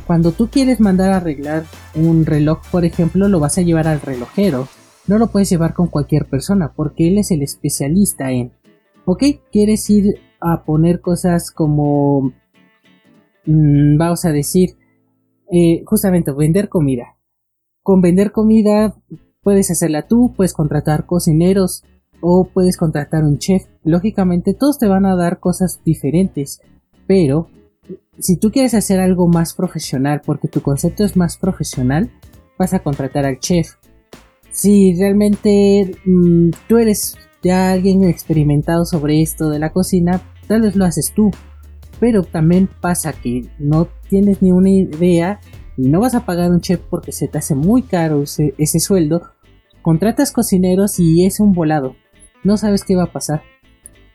Cuando 0.06 0.32
tú 0.32 0.48
quieres 0.48 0.80
mandar 0.80 1.12
a 1.12 1.16
arreglar 1.16 1.64
un 1.94 2.26
reloj, 2.26 2.60
por 2.70 2.84
ejemplo, 2.84 3.28
lo 3.28 3.40
vas 3.40 3.58
a 3.58 3.62
llevar 3.62 3.88
al 3.88 4.00
relojero. 4.00 4.68
No 5.06 5.18
lo 5.18 5.28
puedes 5.28 5.50
llevar 5.50 5.74
con 5.74 5.88
cualquier 5.88 6.26
persona 6.26 6.72
porque 6.74 7.08
él 7.08 7.18
es 7.18 7.30
el 7.30 7.42
especialista 7.42 8.30
en 8.30 8.52
ok, 9.06 9.22
quieres 9.50 9.88
ir 9.88 10.20
a 10.40 10.64
poner 10.64 11.00
cosas 11.00 11.50
como, 11.50 12.32
mm, 13.46 13.96
vamos 13.96 14.24
a 14.24 14.32
decir, 14.32 14.76
eh, 15.50 15.82
justamente 15.86 16.32
vender 16.32 16.68
comida. 16.68 17.16
Con 17.82 18.00
vender 18.00 18.32
comida 18.32 18.96
puedes 19.42 19.70
hacerla 19.70 20.08
tú, 20.08 20.34
puedes 20.36 20.52
contratar 20.52 21.06
cocineros 21.06 21.84
o 22.20 22.48
puedes 22.52 22.76
contratar 22.76 23.24
un 23.24 23.38
chef. 23.38 23.66
Lógicamente 23.84 24.54
todos 24.54 24.78
te 24.78 24.88
van 24.88 25.06
a 25.06 25.14
dar 25.14 25.38
cosas 25.38 25.80
diferentes, 25.84 26.60
pero 27.06 27.48
si 28.18 28.36
tú 28.36 28.50
quieres 28.50 28.74
hacer 28.74 29.00
algo 29.00 29.28
más 29.28 29.54
profesional 29.54 30.22
porque 30.24 30.48
tu 30.48 30.62
concepto 30.62 31.04
es 31.04 31.16
más 31.16 31.36
profesional, 31.36 32.10
vas 32.58 32.74
a 32.74 32.80
contratar 32.80 33.26
al 33.26 33.38
chef. 33.38 33.74
Si 34.50 34.94
realmente 34.98 35.96
mm, 36.04 36.50
tú 36.68 36.78
eres 36.78 37.16
ya 37.42 37.72
alguien 37.72 38.04
experimentado 38.04 38.86
sobre 38.86 39.20
esto 39.22 39.50
de 39.50 39.58
la 39.58 39.72
cocina, 39.72 40.22
tal 40.48 40.62
vez 40.62 40.76
lo 40.76 40.84
haces 40.84 41.12
tú. 41.14 41.30
Pero 42.00 42.22
también 42.22 42.68
pasa 42.80 43.12
que 43.12 43.48
no 43.58 43.88
tienes 44.08 44.42
ni 44.42 44.52
una 44.52 44.70
idea 44.70 45.40
y 45.76 45.88
no 45.88 46.00
vas 46.00 46.14
a 46.14 46.26
pagar 46.26 46.50
un 46.50 46.60
chef 46.60 46.80
porque 46.90 47.12
se 47.12 47.28
te 47.28 47.38
hace 47.38 47.54
muy 47.54 47.82
caro 47.82 48.22
ese, 48.22 48.54
ese 48.58 48.80
sueldo. 48.80 49.22
Contratas 49.82 50.32
cocineros 50.32 50.98
y 50.98 51.24
es 51.24 51.40
un 51.40 51.52
volado. 51.52 51.96
No 52.44 52.56
sabes 52.56 52.84
qué 52.84 52.96
va 52.96 53.04
a 53.04 53.12
pasar. 53.12 53.42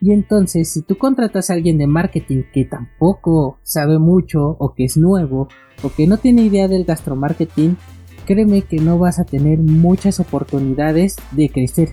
Y 0.01 0.12
entonces, 0.12 0.74
si 0.74 0.81
tú 0.81 0.98
contratas 0.98 1.50
a 1.50 1.53
alguien 1.53 1.77
de 1.77 1.86
marketing 1.86 2.43
que 2.51 2.65
tampoco 2.65 3.60
sabe 3.62 4.00
mucho, 4.00 4.58
o 4.60 4.74
que 4.74 4.86
es 4.86 4.98
nuevo, 4.98 5.48
o 5.84 5.89
que 5.89 6.08
no 6.08 6.17
tiene 6.17 6.41
idea 6.41 6.67
del 6.67 6.86
gastromarketing, 6.86 7.77
créeme 8.25 8.63
que 8.63 8.77
no 8.77 8.98
vas 8.98 9.20
a 9.20 9.25
tener 9.25 9.60
muchas 9.60 10.20
oportunidades 10.20 11.17
de 11.31 11.50
crecer 11.50 11.89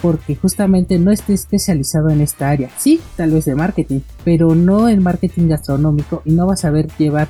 porque 0.00 0.34
justamente 0.34 0.98
no 0.98 1.12
esté 1.12 1.32
especializado 1.32 2.10
en 2.10 2.20
esta 2.20 2.50
área. 2.50 2.68
Sí, 2.76 3.00
tal 3.16 3.30
vez 3.30 3.44
de 3.44 3.54
marketing, 3.54 4.00
pero 4.24 4.56
no 4.56 4.88
en 4.88 5.00
marketing 5.00 5.48
gastronómico 5.48 6.22
y 6.24 6.32
no 6.32 6.46
vas 6.46 6.60
a 6.60 6.68
saber 6.68 6.88
llevar 6.98 7.28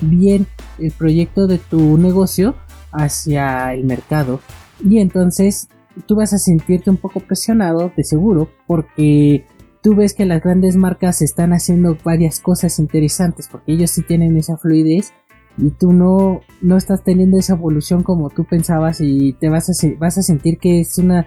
bien 0.00 0.46
el 0.78 0.92
proyecto 0.92 1.48
de 1.48 1.58
tu 1.58 1.98
negocio 1.98 2.54
hacia 2.92 3.74
el 3.74 3.84
mercado. 3.84 4.40
Y 4.84 4.98
entonces 4.98 5.68
tú 6.06 6.14
vas 6.14 6.32
a 6.32 6.38
sentirte 6.38 6.90
un 6.90 6.96
poco 6.96 7.18
presionado, 7.18 7.90
de 7.96 8.04
seguro, 8.04 8.48
porque 8.68 9.44
tú 9.82 9.96
ves 9.96 10.14
que 10.14 10.24
las 10.24 10.42
grandes 10.42 10.76
marcas 10.76 11.20
están 11.22 11.52
haciendo 11.52 11.98
varias 12.04 12.40
cosas 12.40 12.78
interesantes, 12.78 13.48
porque 13.50 13.72
ellos 13.72 13.90
sí 13.90 14.02
tienen 14.02 14.36
esa 14.36 14.56
fluidez 14.56 15.12
y 15.58 15.70
tú 15.70 15.92
no, 15.92 16.40
no 16.62 16.76
estás 16.76 17.02
teniendo 17.02 17.38
esa 17.38 17.54
evolución 17.54 18.02
como 18.02 18.30
tú 18.30 18.44
pensabas 18.44 19.00
y 19.00 19.34
te 19.34 19.50
vas 19.50 19.68
a, 19.68 19.88
vas 19.98 20.16
a 20.16 20.22
sentir 20.22 20.58
que 20.58 20.80
es 20.80 20.96
una 20.98 21.26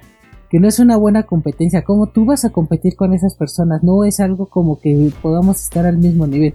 que 0.49 0.59
no 0.59 0.67
es 0.67 0.79
una 0.79 0.95
buena 0.95 1.23
competencia. 1.23 1.83
¿Cómo 1.83 2.07
tú 2.07 2.23
vas 2.25 2.45
a 2.45 2.51
competir 2.51 2.95
con 2.95 3.13
esas 3.13 3.35
personas? 3.35 3.83
No 3.83 4.05
es 4.05 4.19
algo 4.19 4.47
como 4.47 4.79
que 4.79 5.11
podamos 5.21 5.61
estar 5.61 5.85
al 5.85 5.97
mismo 5.97 6.27
nivel. 6.27 6.53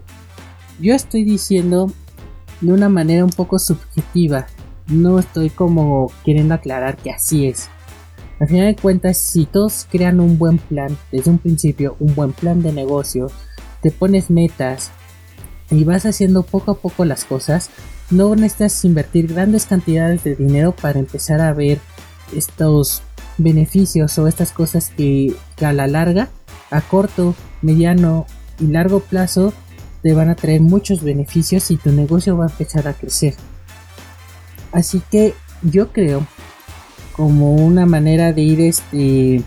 Yo 0.79 0.95
estoy 0.95 1.23
diciendo 1.23 1.91
de 2.61 2.73
una 2.73 2.89
manera 2.89 3.23
un 3.23 3.31
poco 3.31 3.59
subjetiva. 3.59 4.47
No 4.87 5.19
estoy 5.19 5.49
como 5.49 6.11
queriendo 6.23 6.55
aclarar 6.55 6.97
que 6.97 7.11
así 7.11 7.47
es. 7.47 7.69
Al 8.41 8.47
final 8.47 8.65
de 8.65 8.81
cuentas, 8.81 9.19
si 9.19 9.45
todos 9.45 9.85
crean 9.91 10.19
un 10.19 10.39
buen 10.39 10.57
plan, 10.57 10.97
desde 11.11 11.29
un 11.29 11.37
principio, 11.37 11.95
un 11.99 12.15
buen 12.15 12.33
plan 12.33 12.63
de 12.63 12.71
negocio, 12.71 13.27
te 13.83 13.91
pones 13.91 14.31
metas 14.31 14.89
y 15.69 15.83
vas 15.83 16.07
haciendo 16.07 16.41
poco 16.41 16.71
a 16.71 16.75
poco 16.79 17.05
las 17.05 17.23
cosas, 17.23 17.69
no 18.09 18.35
necesitas 18.35 18.83
invertir 18.83 19.31
grandes 19.31 19.67
cantidades 19.67 20.23
de 20.23 20.35
dinero 20.35 20.71
para 20.71 20.97
empezar 20.97 21.39
a 21.39 21.53
ver 21.53 21.77
estos 22.35 23.03
beneficios 23.37 24.17
o 24.17 24.27
estas 24.27 24.53
cosas 24.53 24.89
que, 24.89 25.35
a 25.63 25.71
la 25.71 25.85
larga, 25.85 26.29
a 26.71 26.81
corto, 26.81 27.35
mediano 27.61 28.25
y 28.59 28.65
largo 28.65 29.01
plazo 29.01 29.53
te 30.01 30.15
van 30.15 30.29
a 30.29 30.35
traer 30.35 30.61
muchos 30.61 31.03
beneficios 31.03 31.69
y 31.69 31.77
tu 31.77 31.91
negocio 31.91 32.35
va 32.37 32.47
a 32.47 32.49
empezar 32.49 32.87
a 32.87 32.93
crecer. 32.93 33.35
Así 34.71 34.99
que 35.11 35.35
yo 35.61 35.91
creo 35.91 36.25
como 37.15 37.53
una 37.53 37.85
manera 37.85 38.33
de 38.33 38.41
ir 38.41 38.61
este 38.61 39.43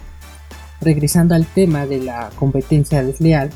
regresando 0.80 1.34
al 1.34 1.46
tema 1.46 1.86
de 1.86 1.98
la 1.98 2.30
competencia 2.36 3.02
desleal 3.02 3.50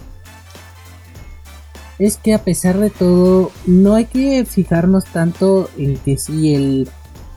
es 1.99 2.17
que 2.17 2.33
a 2.33 2.45
pesar 2.45 2.79
de 2.79 2.91
todo 2.91 3.51
no 3.67 3.95
hay 3.95 4.05
que 4.07 4.45
fijarnos 4.45 5.05
tanto 5.07 5.69
en 5.77 5.97
que 5.97 6.17
si 6.17 6.55
el 6.55 6.89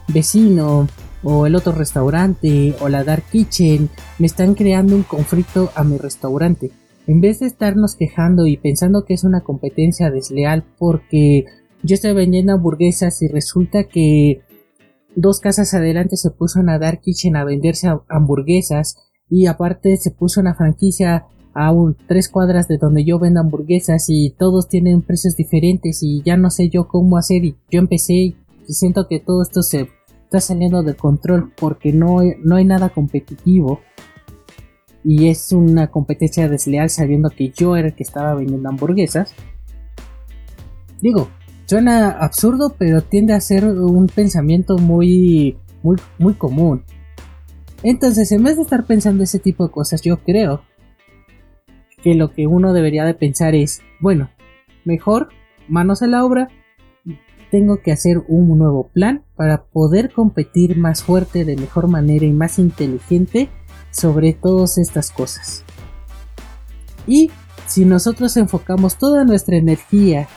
vecino 0.07 0.87
o 1.23 1.45
el 1.45 1.55
otro 1.55 1.71
restaurante 1.71 2.75
o 2.79 2.89
la 2.89 3.03
Dark 3.03 3.23
Kitchen 3.31 3.89
me 4.19 4.27
están 4.27 4.55
creando 4.55 4.95
un 4.95 5.03
conflicto 5.03 5.71
a 5.75 5.83
mi 5.83 5.97
restaurante. 5.97 6.71
En 7.07 7.21
vez 7.21 7.39
de 7.39 7.47
estarnos 7.47 7.95
quejando 7.95 8.45
y 8.47 8.57
pensando 8.57 9.05
que 9.05 9.15
es 9.15 9.23
una 9.23 9.41
competencia 9.41 10.11
desleal 10.11 10.63
porque 10.77 11.45
yo 11.83 11.95
estoy 11.95 12.13
vendiendo 12.13 12.53
hamburguesas 12.53 13.21
y 13.21 13.27
resulta 13.27 13.85
que 13.85 14.41
dos 15.15 15.39
casas 15.39 15.73
adelante 15.73 16.17
se 16.17 16.31
puso 16.31 16.59
una 16.59 16.79
Dark 16.79 17.01
Kitchen 17.01 17.35
a 17.35 17.43
venderse 17.43 17.87
hamburguesas 18.07 18.97
y 19.29 19.45
aparte 19.45 19.97
se 19.97 20.11
puso 20.11 20.41
una 20.41 20.55
franquicia 20.55 21.25
a 21.53 21.71
un, 21.71 21.95
tres 22.07 22.29
cuadras 22.29 22.67
de 22.67 22.77
donde 22.77 23.03
yo 23.03 23.19
vendo 23.19 23.39
hamburguesas 23.39 24.05
y 24.09 24.31
todos 24.37 24.69
tienen 24.69 25.01
precios 25.01 25.35
diferentes 25.35 26.01
y 26.01 26.21
ya 26.23 26.37
no 26.37 26.49
sé 26.49 26.69
yo 26.69 26.87
cómo 26.87 27.17
hacer 27.17 27.43
y 27.43 27.57
yo 27.69 27.79
empecé 27.79 28.13
y 28.13 28.35
siento 28.67 29.07
que 29.07 29.19
todo 29.19 29.41
esto 29.41 29.61
se 29.61 29.89
está 30.23 30.39
saliendo 30.39 30.81
de 30.81 30.95
control 30.95 31.51
porque 31.59 31.91
no, 31.91 32.19
no 32.43 32.55
hay 32.55 32.65
nada 32.65 32.89
competitivo 32.89 33.81
y 35.03 35.27
es 35.29 35.51
una 35.51 35.87
competencia 35.87 36.47
desleal 36.47 36.89
sabiendo 36.89 37.29
que 37.29 37.49
yo 37.49 37.75
era 37.75 37.89
el 37.89 37.95
que 37.95 38.03
estaba 38.03 38.35
vendiendo 38.35 38.69
hamburguesas. 38.69 39.33
Digo, 41.01 41.27
suena 41.71 42.09
absurdo, 42.09 42.75
pero 42.77 42.99
tiende 43.01 43.33
a 43.33 43.39
ser 43.39 43.63
un 43.63 44.07
pensamiento 44.07 44.77
muy, 44.77 45.57
muy, 45.83 45.95
muy 46.19 46.33
común. 46.33 46.83
Entonces, 47.81 48.29
en 48.33 48.43
vez 48.43 48.57
de 48.57 48.63
estar 48.63 48.85
pensando 48.85 49.23
ese 49.23 49.39
tipo 49.39 49.65
de 49.65 49.71
cosas, 49.71 50.01
yo 50.01 50.17
creo 50.21 50.63
que 52.03 52.13
lo 52.13 52.33
que 52.33 52.45
uno 52.45 52.73
debería 52.73 53.05
de 53.05 53.13
pensar 53.13 53.55
es, 53.55 53.79
bueno, 54.01 54.29
mejor 54.83 55.29
manos 55.69 56.01
a 56.01 56.07
la 56.07 56.25
obra, 56.25 56.49
tengo 57.51 57.81
que 57.81 57.93
hacer 57.93 58.21
un 58.27 58.57
nuevo 58.57 58.89
plan 58.89 59.23
para 59.37 59.63
poder 59.63 60.11
competir 60.11 60.77
más 60.77 61.03
fuerte, 61.03 61.45
de 61.45 61.55
mejor 61.55 61.87
manera 61.87 62.25
y 62.25 62.33
más 62.33 62.59
inteligente 62.59 63.47
sobre 63.91 64.33
todas 64.33 64.77
estas 64.77 65.09
cosas. 65.09 65.63
Y 67.07 67.31
si 67.65 67.85
nosotros 67.85 68.35
enfocamos 68.35 68.97
toda 68.97 69.23
nuestra 69.23 69.55
energía 69.55 70.27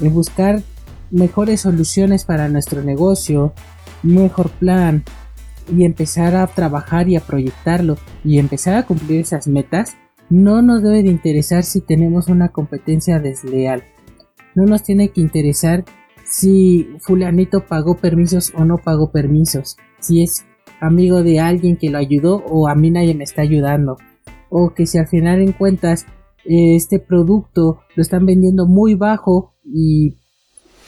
en 0.00 0.14
buscar 0.14 0.62
mejores 1.10 1.62
soluciones 1.62 2.24
para 2.24 2.48
nuestro 2.48 2.82
negocio, 2.82 3.52
mejor 4.02 4.50
plan 4.50 5.04
y 5.76 5.84
empezar 5.84 6.34
a 6.36 6.46
trabajar 6.46 7.08
y 7.08 7.16
a 7.16 7.20
proyectarlo 7.20 7.96
y 8.24 8.38
empezar 8.38 8.74
a 8.74 8.86
cumplir 8.86 9.20
esas 9.20 9.46
metas, 9.46 9.96
no 10.28 10.62
nos 10.62 10.82
debe 10.82 11.02
de 11.02 11.10
interesar 11.10 11.64
si 11.64 11.80
tenemos 11.80 12.28
una 12.28 12.50
competencia 12.50 13.18
desleal. 13.18 13.84
No 14.54 14.64
nos 14.64 14.82
tiene 14.82 15.10
que 15.10 15.20
interesar 15.20 15.84
si 16.24 16.88
fulanito 17.00 17.66
pagó 17.66 17.96
permisos 17.96 18.52
o 18.56 18.64
no 18.64 18.78
pagó 18.78 19.10
permisos. 19.10 19.76
Si 19.98 20.22
es 20.22 20.46
amigo 20.80 21.22
de 21.22 21.40
alguien 21.40 21.76
que 21.76 21.90
lo 21.90 21.98
ayudó 21.98 22.44
o 22.48 22.68
a 22.68 22.74
mí 22.74 22.90
nadie 22.90 23.14
me 23.14 23.24
está 23.24 23.42
ayudando. 23.42 23.96
O 24.48 24.74
que 24.74 24.86
si 24.86 24.98
al 24.98 25.08
final 25.08 25.40
en 25.40 25.52
cuentas 25.52 26.06
este 26.44 26.98
producto 26.98 27.80
lo 27.94 28.02
están 28.02 28.26
vendiendo 28.26 28.66
muy 28.66 28.94
bajo 28.94 29.54
y 29.64 30.19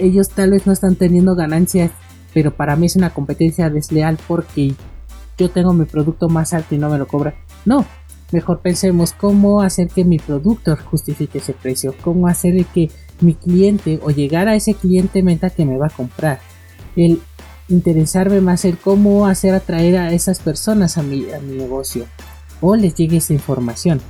ellos 0.02 0.28
tal 0.30 0.50
vez 0.50 0.66
no 0.66 0.72
están 0.72 0.96
teniendo 0.96 1.34
ganancias, 1.34 1.90
pero 2.34 2.54
para 2.54 2.76
mí 2.76 2.86
es 2.86 2.96
una 2.96 3.10
competencia 3.10 3.70
desleal 3.70 4.18
porque 4.26 4.74
yo 5.38 5.50
tengo 5.50 5.72
mi 5.72 5.84
producto 5.84 6.28
más 6.28 6.52
alto 6.52 6.74
y 6.74 6.78
no 6.78 6.90
me 6.90 6.98
lo 6.98 7.06
cobra. 7.06 7.34
No, 7.64 7.86
mejor 8.32 8.60
pensemos 8.60 9.12
cómo 9.12 9.62
hacer 9.62 9.88
que 9.88 10.04
mi 10.04 10.18
producto 10.18 10.76
justifique 10.90 11.38
ese 11.38 11.52
precio, 11.52 11.94
cómo 12.02 12.26
hacer 12.26 12.64
que 12.66 12.90
mi 13.20 13.34
cliente 13.34 14.00
o 14.02 14.10
llegar 14.10 14.48
a 14.48 14.56
ese 14.56 14.74
cliente 14.74 15.22
meta 15.22 15.50
que 15.50 15.64
me 15.64 15.78
va 15.78 15.86
a 15.86 15.90
comprar. 15.90 16.40
El 16.96 17.20
interesarme 17.68 18.40
más 18.40 18.64
el 18.64 18.76
cómo 18.76 19.26
hacer 19.26 19.54
atraer 19.54 19.96
a 19.96 20.12
esas 20.12 20.40
personas 20.40 20.98
a 20.98 21.02
mi, 21.02 21.30
a 21.30 21.38
mi 21.38 21.56
negocio 21.56 22.06
o 22.60 22.76
les 22.76 22.94
llegue 22.94 23.18
esa 23.18 23.32
información. 23.32 24.00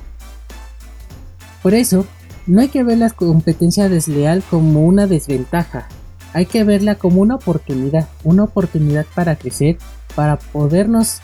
Por 1.61 1.73
eso, 1.73 2.05
no 2.47 2.61
hay 2.61 2.69
que 2.69 2.83
ver 2.83 2.97
la 2.97 3.09
competencia 3.09 3.89
desleal 3.89 4.43
como 4.49 4.85
una 4.85 5.07
desventaja, 5.07 5.87
hay 6.33 6.45
que 6.45 6.63
verla 6.63 6.95
como 6.95 7.21
una 7.21 7.35
oportunidad, 7.35 8.07
una 8.23 8.43
oportunidad 8.43 9.05
para 9.13 9.35
crecer, 9.35 9.77
para 10.15 10.37
podernos 10.37 11.21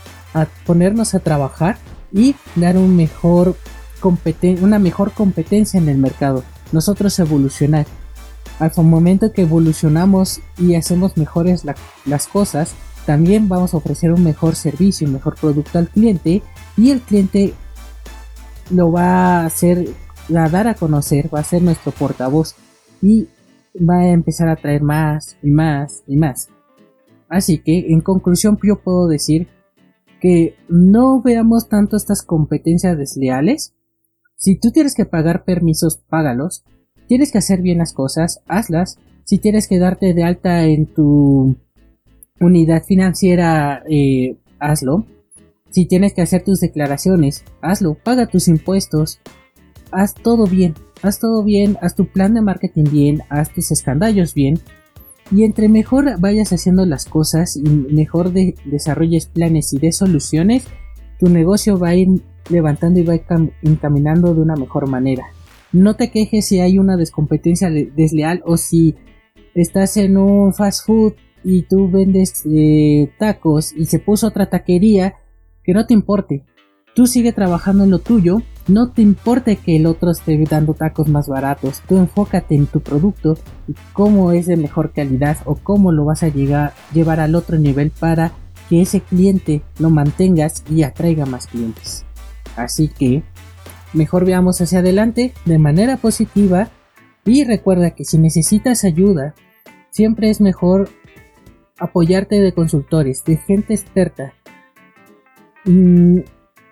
ponernos 0.65 1.15
a 1.15 1.19
trabajar 1.19 1.77
y 2.11 2.35
dar 2.55 2.77
mejor 2.95 3.55
una 4.61 4.79
mejor 4.79 5.11
competencia 5.11 5.77
en 5.77 5.89
el 5.89 5.97
mercado. 5.97 6.43
Nosotros 6.71 7.17
evolucionar. 7.19 7.85
Al 8.59 8.71
momento 8.77 9.33
que 9.33 9.41
evolucionamos 9.41 10.41
y 10.57 10.75
hacemos 10.75 11.17
mejores 11.17 11.65
las 12.05 12.27
cosas, 12.27 12.73
también 13.05 13.49
vamos 13.49 13.73
a 13.73 13.77
ofrecer 13.77 14.11
un 14.11 14.23
mejor 14.23 14.55
servicio, 14.55 15.07
un 15.07 15.13
mejor 15.13 15.35
producto 15.35 15.79
al 15.79 15.87
cliente 15.89 16.41
y 16.77 16.91
el 16.91 17.01
cliente 17.01 17.53
lo 18.69 18.91
va 18.91 19.41
a 19.41 19.45
hacer 19.45 19.89
la 20.29 20.49
dar 20.49 20.67
a 20.67 20.75
conocer, 20.75 21.33
va 21.33 21.39
a 21.39 21.43
ser 21.43 21.61
nuestro 21.61 21.91
portavoz 21.91 22.55
y 23.01 23.27
va 23.77 23.99
a 23.99 24.11
empezar 24.11 24.49
a 24.49 24.55
traer 24.55 24.81
más 24.81 25.37
y 25.41 25.51
más 25.51 26.03
y 26.07 26.17
más. 26.17 26.49
Así 27.27 27.59
que 27.59 27.91
en 27.91 28.01
conclusión 28.01 28.57
yo 28.63 28.81
puedo 28.81 29.07
decir 29.07 29.47
que 30.19 30.55
no 30.67 31.21
veamos 31.21 31.69
tanto 31.69 31.95
estas 31.95 32.23
competencias 32.23 32.97
desleales. 32.97 33.73
Si 34.35 34.59
tú 34.59 34.71
tienes 34.71 34.95
que 34.95 35.05
pagar 35.05 35.43
permisos, 35.43 35.97
págalos. 36.09 36.63
Tienes 37.07 37.31
que 37.31 37.37
hacer 37.37 37.61
bien 37.61 37.77
las 37.77 37.93
cosas, 37.93 38.41
hazlas. 38.47 38.99
Si 39.23 39.37
tienes 39.37 39.67
que 39.67 39.79
darte 39.79 40.13
de 40.13 40.23
alta 40.23 40.65
en 40.65 40.87
tu 40.87 41.55
unidad 42.39 42.83
financiera, 42.83 43.83
eh, 43.89 44.37
hazlo. 44.59 45.05
Si 45.71 45.85
tienes 45.85 46.13
que 46.13 46.21
hacer 46.21 46.43
tus 46.43 46.59
declaraciones, 46.59 47.43
hazlo. 47.61 47.95
Paga 47.95 48.27
tus 48.27 48.47
impuestos, 48.47 49.19
haz 49.91 50.13
todo 50.13 50.45
bien, 50.45 50.75
haz 51.01 51.19
todo 51.19 51.43
bien, 51.43 51.77
haz 51.81 51.95
tu 51.95 52.05
plan 52.05 52.33
de 52.33 52.41
marketing 52.41 52.85
bien, 52.91 53.21
haz 53.29 53.53
tus 53.53 53.71
escandallos 53.71 54.33
bien. 54.33 54.59
Y 55.31 55.43
entre 55.43 55.69
mejor 55.69 56.19
vayas 56.19 56.51
haciendo 56.51 56.85
las 56.85 57.05
cosas 57.05 57.55
y 57.55 57.61
mejor 57.61 58.31
desarrolles 58.31 59.27
planes 59.27 59.73
y 59.73 59.77
de 59.77 59.91
soluciones, 59.91 60.65
tu 61.19 61.29
negocio 61.29 61.77
va 61.77 61.89
a 61.89 61.95
ir 61.95 62.21
levantando 62.49 62.99
y 62.99 63.03
va 63.03 63.13
a 63.13 63.17
ir 63.17 63.23
encaminando 63.61 64.33
de 64.33 64.41
una 64.41 64.55
mejor 64.55 64.87
manera. 64.87 65.25
No 65.71 65.95
te 65.95 66.09
quejes 66.09 66.47
si 66.47 66.59
hay 66.59 66.79
una 66.79 66.97
descompetencia 66.97 67.69
desleal 67.69 68.41
o 68.45 68.57
si 68.57 68.95
estás 69.53 69.97
en 69.97 70.17
un 70.17 70.53
fast 70.53 70.85
food 70.85 71.13
y 71.43 71.63
tú 71.63 71.89
vendes 71.89 72.43
eh, 72.45 73.11
tacos 73.19 73.73
y 73.73 73.85
se 73.85 73.99
puso 73.99 74.27
otra 74.27 74.49
taquería, 74.49 75.15
que 75.63 75.73
no 75.73 75.85
te 75.85 75.93
importe. 75.93 76.43
Tú 76.95 77.05
sigue 77.05 77.33
trabajando 77.33 77.83
en 77.83 77.91
lo 77.91 77.99
tuyo 77.99 78.41
no 78.69 78.91
te 78.91 79.01
importe 79.01 79.55
que 79.57 79.75
el 79.75 79.85
otro 79.85 80.11
esté 80.11 80.37
dando 80.49 80.73
tacos 80.73 81.07
más 81.07 81.27
baratos, 81.27 81.81
tú 81.87 81.97
enfócate 81.97 82.55
en 82.55 82.67
tu 82.67 82.81
producto 82.81 83.37
y 83.67 83.73
cómo 83.93 84.31
es 84.31 84.45
de 84.45 84.57
mejor 84.57 84.91
calidad 84.91 85.37
o 85.45 85.55
cómo 85.55 85.91
lo 85.91 86.05
vas 86.05 86.23
a 86.23 86.29
llegar, 86.29 86.73
llevar 86.93 87.19
al 87.19 87.35
otro 87.35 87.57
nivel 87.57 87.91
para 87.91 88.31
que 88.69 88.81
ese 88.81 89.01
cliente 89.01 89.63
lo 89.79 89.89
mantengas 89.89 90.63
y 90.69 90.83
atraiga 90.83 91.25
más 91.25 91.47
clientes. 91.47 92.05
Así 92.55 92.87
que 92.87 93.23
mejor 93.93 94.25
veamos 94.25 94.61
hacia 94.61 94.79
adelante 94.79 95.33
de 95.45 95.57
manera 95.57 95.97
positiva 95.97 96.69
y 97.25 97.43
recuerda 97.45 97.91
que 97.91 98.05
si 98.05 98.19
necesitas 98.19 98.83
ayuda, 98.83 99.33
siempre 99.89 100.29
es 100.29 100.41
mejor 100.41 100.89
apoyarte 101.79 102.39
de 102.39 102.53
consultores, 102.53 103.23
de 103.23 103.37
gente 103.37 103.73
experta. 103.73 104.33
Mm, 105.65 106.19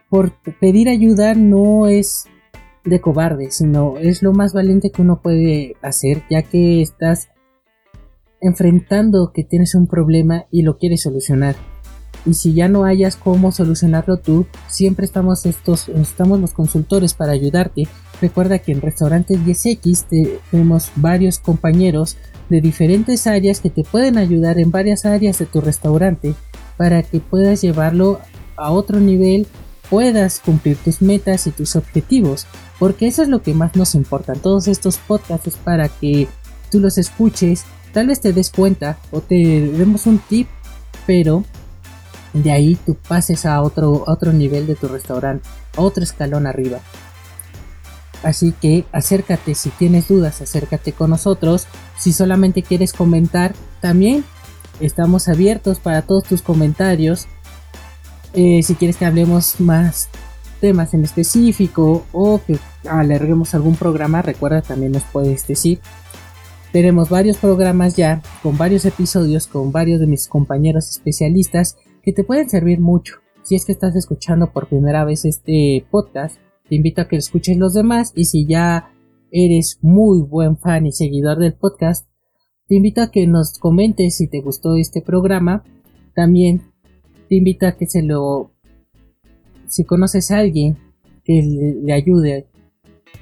por 0.10 0.34
pedir 0.60 0.90
ayuda 0.90 1.34
no 1.34 1.88
es 1.88 2.26
de 2.84 3.02
cobarde, 3.02 3.52
sino 3.52 3.98
es 3.98 4.24
lo 4.24 4.32
más 4.32 4.54
valiente 4.54 4.92
que 4.92 5.02
uno 5.02 5.22
puede 5.22 5.76
hacer, 5.82 6.24
ya 6.30 6.42
que 6.42 6.82
estás 6.82 7.30
enfrentando 8.40 9.32
que 9.34 9.44
tienes 9.44 9.76
un 9.76 9.88
problema 9.88 10.46
y 10.52 10.62
lo 10.62 10.78
quieres 10.78 11.02
solucionar. 11.02 11.56
Y 12.26 12.34
si 12.34 12.54
ya 12.54 12.68
no 12.68 12.84
hayas 12.84 13.16
cómo 13.16 13.52
solucionarlo 13.52 14.18
tú, 14.18 14.46
siempre 14.68 15.06
estamos 15.06 15.46
estos, 15.46 15.88
estamos 15.90 16.40
los 16.40 16.54
consultores 16.54 17.14
para 17.14 17.32
ayudarte. 17.32 17.88
Recuerda 18.22 18.60
que 18.60 18.74
en 18.74 18.82
Restaurantes 18.82 19.40
10X 19.40 20.40
tenemos 20.52 20.92
varios 20.96 21.40
compañeros 21.40 22.18
de 22.50 22.62
diferentes 22.62 23.28
áreas 23.28 23.62
que 23.62 23.70
te 23.70 23.84
pueden 23.84 24.18
ayudar 24.18 24.60
en 24.60 24.72
varias 24.72 25.06
áreas 25.06 25.40
de 25.40 25.46
tu 25.46 25.62
restaurante 25.62 26.34
para 26.78 27.04
que 27.04 27.20
puedas 27.20 27.62
llevarlo 27.62 28.20
a 28.56 28.72
otro 28.72 29.00
nivel 29.00 29.48
puedas 29.90 30.40
cumplir 30.40 30.78
tus 30.78 31.02
metas 31.02 31.48
y 31.48 31.52
tus 31.52 31.76
objetivos, 31.76 32.46
porque 32.80 33.08
eso 33.08 33.24
es 33.24 33.30
lo 33.30 33.42
que 33.42 33.54
más 33.54 33.76
nos 33.76 33.96
importa. 33.96 34.34
Todos 34.34 34.68
estos 34.68 34.98
podcasts 34.98 35.48
es 35.48 35.58
para 35.58 35.90
que 35.90 36.28
tú 36.72 36.80
los 36.80 36.98
escuches, 36.98 37.64
tal 37.94 38.08
vez 38.08 38.22
te 38.22 38.34
des 38.34 38.50
cuenta 38.50 38.98
o 39.12 39.22
te 39.22 39.36
demos 39.36 40.06
un 40.06 40.20
tip, 40.20 40.48
pero 41.06 41.44
de 42.34 42.52
ahí 42.52 42.78
tú 42.86 42.96
pases 42.96 43.46
a 43.46 43.62
otro, 43.62 44.04
otro 44.08 44.34
nivel 44.34 44.68
de 44.68 44.76
tu 44.76 44.88
restaurante, 44.88 45.48
a 45.76 45.82
otro 45.82 46.04
escalón 46.04 46.48
arriba. 46.48 46.80
Así 48.24 48.52
que 48.52 48.86
acércate 48.92 49.56
si 49.56 49.70
tienes 49.70 50.08
dudas, 50.08 50.42
acércate 50.42 50.92
con 50.92 51.12
nosotros. 51.12 51.68
Si 51.98 52.14
solamente 52.14 52.64
quieres 52.64 52.94
comentar, 52.94 53.54
también 53.80 54.26
estamos 54.80 55.28
abiertos 55.28 55.80
para 55.80 56.02
todos 56.02 56.24
tus 56.24 56.42
comentarios 56.42 57.28
eh, 58.34 58.62
si 58.64 58.76
quieres 58.76 58.98
que 58.98 59.06
hablemos 59.06 59.60
más 59.60 60.10
temas 60.60 60.94
en 60.94 61.04
específico 61.04 62.06
o 62.12 62.42
que 62.46 62.58
alarguemos 62.90 63.54
algún 63.54 63.76
programa, 63.76 64.22
recuerda 64.22 64.62
también 64.62 64.92
nos 64.92 65.04
puedes 65.04 65.48
decir. 65.48 65.80
Tenemos 66.72 67.10
varios 67.10 67.38
programas 67.38 67.96
ya, 67.96 68.22
con 68.44 68.58
varios 68.58 68.86
episodios, 68.86 69.48
con 69.48 69.72
varios 69.72 70.00
de 70.00 70.08
mis 70.08 70.28
compañeros 70.28 70.90
especialistas 70.90 71.78
que 72.04 72.14
te 72.14 72.24
pueden 72.24 72.50
servir 72.50 72.80
mucho. 72.80 73.16
Si 73.44 73.56
es 73.56 73.66
que 73.66 73.72
estás 73.72 73.96
escuchando 73.96 74.52
por 74.52 74.68
primera 74.68 75.06
vez 75.06 75.24
este 75.26 75.86
podcast, 75.90 76.38
te 76.68 76.76
invito 76.76 77.02
a 77.02 77.08
que 77.08 77.16
escuches 77.16 77.58
los 77.58 77.74
demás 77.74 78.12
y 78.16 78.26
si 78.26 78.46
ya 78.46 78.92
eres 79.32 79.80
muy 79.82 80.22
buen 80.22 80.58
fan 80.58 80.86
y 80.86 80.92
seguidor 80.92 81.40
del 81.40 81.54
podcast, 81.54 82.08
te 82.68 82.76
invito 82.76 83.02
a 83.02 83.12
que 83.12 83.26
nos 83.28 83.58
comentes 83.60 84.18
si 84.18 84.28
te 84.28 84.42
gustó 84.42 84.76
este 84.76 85.02
programa. 85.02 85.64
También 86.14 86.74
te 87.28 87.36
invito 87.36 87.68
a 87.68 87.74
que 87.74 87.88
se 87.88 88.02
lo... 88.04 88.52
Si 89.68 89.84
conoces 89.84 90.32
a 90.32 90.40
alguien 90.40 90.78
que 91.24 91.42
le, 91.84 91.94
ayude, 91.94 92.48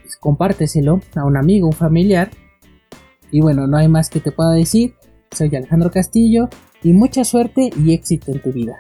pues, 0.02 0.16
compárteselo 0.18 1.02
a 1.16 1.26
un 1.26 1.38
amigo, 1.38 1.68
un 1.68 1.74
familiar. 1.74 2.30
Y 3.32 3.42
bueno, 3.42 3.68
no 3.68 3.78
hay 3.78 3.88
más 3.88 4.10
que 4.10 4.20
te 4.20 4.32
pueda 4.32 4.52
decir. 4.52 4.94
Soy 5.32 5.54
Alejandro 5.56 5.92
Castillo 5.92 6.50
y 6.84 6.94
mucha 6.94 7.24
suerte 7.24 7.72
y 7.84 7.94
éxito 7.94 8.32
en 8.32 8.42
tu 8.42 8.54
vida. 8.54 8.78